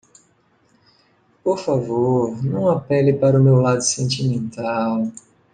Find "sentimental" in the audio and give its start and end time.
3.83-5.11